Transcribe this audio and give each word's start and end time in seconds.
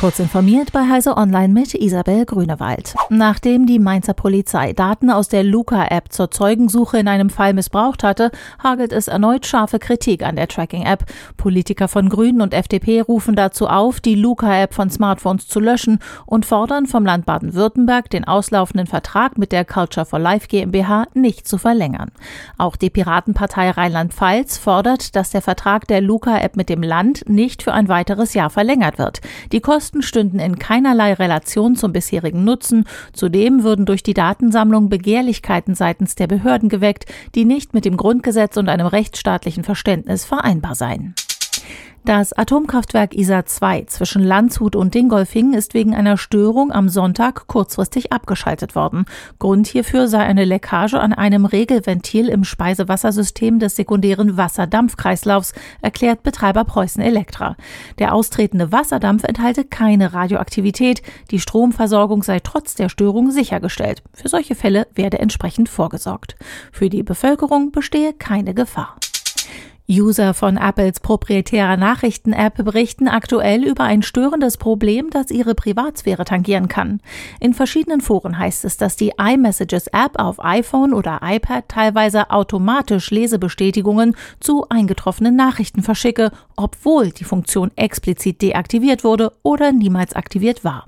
Kurz 0.00 0.18
informiert 0.18 0.72
bei 0.72 0.86
Heise 0.90 1.16
Online 1.16 1.48
mit 1.48 1.72
Isabel 1.72 2.26
Grünewald. 2.26 2.94
Nachdem 3.08 3.64
die 3.64 3.78
Mainzer 3.78 4.12
Polizei 4.12 4.74
Daten 4.74 5.10
aus 5.10 5.28
der 5.28 5.42
Luca-App 5.42 6.12
zur 6.12 6.30
Zeugensuche 6.30 6.98
in 6.98 7.08
einem 7.08 7.30
Fall 7.30 7.54
missbraucht 7.54 8.04
hatte, 8.04 8.30
hagelt 8.62 8.92
es 8.92 9.08
erneut 9.08 9.46
scharfe 9.46 9.78
Kritik 9.78 10.22
an 10.22 10.36
der 10.36 10.48
Tracking-App. 10.48 11.06
Politiker 11.38 11.88
von 11.88 12.10
Grünen 12.10 12.42
und 12.42 12.52
FDP 12.52 13.00
rufen 13.00 13.36
dazu 13.36 13.68
auf, 13.68 14.00
die 14.00 14.16
Luca-App 14.16 14.74
von 14.74 14.90
Smartphones 14.90 15.48
zu 15.48 15.60
löschen 15.60 15.98
und 16.26 16.44
fordern 16.44 16.84
vom 16.84 17.06
Land 17.06 17.24
Baden-Württemberg, 17.24 18.10
den 18.10 18.24
auslaufenden 18.24 18.86
Vertrag 18.86 19.38
mit 19.38 19.50
der 19.50 19.64
Culture 19.64 20.04
for 20.04 20.18
Life 20.18 20.48
GmbH 20.48 21.06
nicht 21.14 21.48
zu 21.48 21.56
verlängern. 21.56 22.12
Auch 22.58 22.76
die 22.76 22.90
Piratenpartei 22.90 23.70
Rheinland-Pfalz 23.70 24.58
fordert, 24.58 25.16
dass 25.16 25.30
der 25.30 25.40
Vertrag 25.40 25.88
der 25.88 26.02
Luca-App 26.02 26.54
mit 26.54 26.68
dem 26.68 26.82
Land 26.82 27.26
nicht 27.30 27.62
für 27.62 27.72
ein 27.72 27.88
weiteres 27.88 28.34
Jahr 28.34 28.50
verlängert 28.50 28.98
wird. 28.98 29.22
Die 29.52 29.60
Kosten 29.86 30.02
stünden 30.02 30.40
in 30.40 30.58
keinerlei 30.58 31.12
Relation 31.12 31.76
zum 31.76 31.92
bisherigen 31.92 32.42
Nutzen. 32.42 32.86
Zudem 33.12 33.62
würden 33.62 33.86
durch 33.86 34.02
die 34.02 34.14
Datensammlung 34.14 34.88
Begehrlichkeiten 34.88 35.76
seitens 35.76 36.16
der 36.16 36.26
Behörden 36.26 36.68
geweckt, 36.68 37.06
die 37.36 37.44
nicht 37.44 37.72
mit 37.72 37.84
dem 37.84 37.96
Grundgesetz 37.96 38.56
und 38.56 38.68
einem 38.68 38.88
rechtsstaatlichen 38.88 39.62
Verständnis 39.62 40.24
vereinbar 40.24 40.74
seien. 40.74 41.14
Das 42.06 42.32
Atomkraftwerk 42.32 43.16
ISA 43.16 43.46
2 43.46 43.86
zwischen 43.86 44.22
Landshut 44.22 44.76
und 44.76 44.94
Dingolfing 44.94 45.54
ist 45.54 45.74
wegen 45.74 45.92
einer 45.92 46.16
Störung 46.16 46.70
am 46.70 46.88
Sonntag 46.88 47.48
kurzfristig 47.48 48.12
abgeschaltet 48.12 48.76
worden. 48.76 49.06
Grund 49.40 49.66
hierfür 49.66 50.06
sei 50.06 50.20
eine 50.20 50.44
Leckage 50.44 51.00
an 51.00 51.12
einem 51.12 51.46
Regelventil 51.46 52.28
im 52.28 52.44
Speisewassersystem 52.44 53.58
des 53.58 53.74
sekundären 53.74 54.36
Wasserdampfkreislaufs, 54.36 55.52
erklärt 55.82 56.22
Betreiber 56.22 56.62
Preußen 56.62 57.02
Elektra. 57.02 57.56
Der 57.98 58.14
austretende 58.14 58.70
Wasserdampf 58.70 59.24
enthalte 59.24 59.64
keine 59.64 60.12
Radioaktivität. 60.12 61.02
Die 61.32 61.40
Stromversorgung 61.40 62.22
sei 62.22 62.38
trotz 62.38 62.76
der 62.76 62.88
Störung 62.88 63.32
sichergestellt. 63.32 64.04
Für 64.12 64.28
solche 64.28 64.54
Fälle 64.54 64.86
werde 64.94 65.18
entsprechend 65.18 65.68
vorgesorgt. 65.68 66.36
Für 66.70 66.88
die 66.88 67.02
Bevölkerung 67.02 67.72
bestehe 67.72 68.12
keine 68.12 68.54
Gefahr. 68.54 68.94
User 69.88 70.34
von 70.34 70.56
Apples 70.56 70.98
proprietärer 70.98 71.76
Nachrichten-App 71.76 72.64
berichten 72.64 73.06
aktuell 73.06 73.62
über 73.64 73.84
ein 73.84 74.02
störendes 74.02 74.56
Problem, 74.56 75.10
das 75.10 75.30
ihre 75.30 75.54
Privatsphäre 75.54 76.24
tangieren 76.24 76.66
kann. 76.66 77.00
In 77.38 77.54
verschiedenen 77.54 78.00
Foren 78.00 78.36
heißt 78.36 78.64
es, 78.64 78.76
dass 78.76 78.96
die 78.96 79.12
iMessages-App 79.16 80.18
auf 80.18 80.44
iPhone 80.44 80.92
oder 80.92 81.20
iPad 81.22 81.68
teilweise 81.68 82.30
automatisch 82.30 83.10
Lesebestätigungen 83.10 84.16
zu 84.40 84.68
eingetroffenen 84.68 85.36
Nachrichten 85.36 85.82
verschicke, 85.82 86.32
obwohl 86.56 87.10
die 87.10 87.24
Funktion 87.24 87.70
explizit 87.76 88.42
deaktiviert 88.42 89.04
wurde 89.04 89.32
oder 89.44 89.70
niemals 89.70 90.14
aktiviert 90.14 90.64
war. 90.64 90.86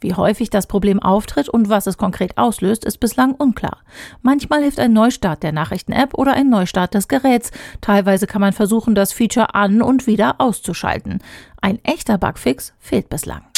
Wie 0.00 0.14
häufig 0.14 0.50
das 0.50 0.66
Problem 0.66 1.00
auftritt 1.00 1.48
und 1.48 1.68
was 1.68 1.86
es 1.86 1.98
konkret 1.98 2.38
auslöst, 2.38 2.84
ist 2.84 2.98
bislang 2.98 3.32
unklar. 3.32 3.78
Manchmal 4.22 4.62
hilft 4.62 4.80
ein 4.80 4.92
Neustart 4.92 5.42
der 5.42 5.52
Nachrichten-App 5.52 6.14
oder 6.14 6.32
ein 6.34 6.48
Neustart 6.48 6.94
des 6.94 7.08
Geräts. 7.08 7.50
Teilweise 7.80 8.26
kann 8.26 8.40
man 8.40 8.52
versuchen, 8.52 8.94
das 8.94 9.12
Feature 9.12 9.54
an 9.54 9.82
und 9.82 10.06
wieder 10.06 10.36
auszuschalten. 10.38 11.20
Ein 11.60 11.78
echter 11.84 12.18
Bugfix 12.18 12.72
fehlt 12.78 13.08
bislang. 13.08 13.51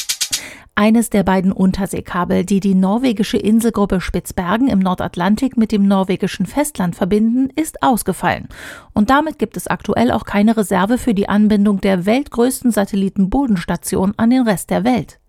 Eines 0.77 1.09
der 1.09 1.23
beiden 1.23 1.53
Unterseekabel, 1.53 2.45
die 2.45 2.59
die 2.59 2.75
norwegische 2.75 3.37
Inselgruppe 3.37 4.01
Spitzbergen 4.01 4.67
im 4.67 4.81
Nordatlantik 4.81 5.57
mit 5.57 5.71
dem 5.71 5.87
norwegischen 5.87 6.47
Festland 6.47 6.97
verbinden, 6.97 7.49
ist 7.55 7.81
ausgefallen. 7.85 8.49
Und 8.93 9.09
damit 9.09 9.39
gibt 9.39 9.57
es 9.57 9.69
aktuell 9.69 10.11
auch 10.11 10.25
keine 10.25 10.57
Reserve 10.57 10.99
für 10.99 11.15
die 11.15 11.29
Anbindung 11.29 11.81
der 11.81 12.07
weltgrößten 12.07 12.73
Satellitenbodenstation 12.73 14.15
an 14.17 14.31
den 14.31 14.43
Rest 14.43 14.71
der 14.71 14.83
Welt. 14.83 15.21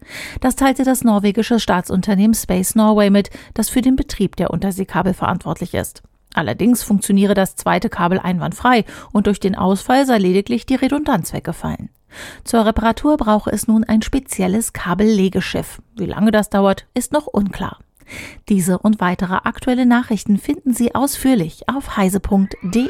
Das 0.41 0.55
teilte 0.55 0.83
das 0.83 1.03
norwegische 1.03 1.59
Staatsunternehmen 1.59 2.33
Space 2.33 2.73
Norway 2.73 3.11
mit, 3.11 3.29
das 3.53 3.69
für 3.69 3.81
den 3.81 3.95
Betrieb 3.95 4.37
der 4.37 4.49
Unterseekabel 4.49 5.13
verantwortlich 5.13 5.75
ist. 5.75 6.01
Allerdings 6.35 6.83
funktioniere 6.83 7.33
das 7.33 7.55
zweite 7.55 7.89
Kabel 7.89 8.19
einwandfrei 8.19 8.83
und 9.13 9.27
durch 9.27 9.39
den 9.39 9.55
Ausfall 9.55 10.05
sei 10.05 10.17
lediglich 10.17 10.65
die 10.65 10.75
Redundanz 10.75 11.33
weggefallen. 11.33 11.89
Zur 12.43 12.65
Reparatur 12.65 13.17
brauche 13.17 13.51
es 13.51 13.67
nun 13.67 13.83
ein 13.83 14.01
spezielles 14.01 14.73
Kabellegeschiff. 14.73 15.81
Wie 15.95 16.05
lange 16.05 16.31
das 16.31 16.49
dauert, 16.49 16.85
ist 16.93 17.13
noch 17.13 17.27
unklar. 17.27 17.79
Diese 18.49 18.77
und 18.77 18.99
weitere 18.99 19.35
aktuelle 19.45 19.85
Nachrichten 19.85 20.37
finden 20.37 20.73
Sie 20.73 20.93
ausführlich 20.93 21.67
auf 21.67 21.97
heise.de. 21.97 22.89